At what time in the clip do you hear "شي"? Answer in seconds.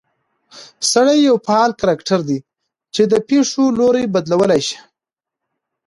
4.67-4.77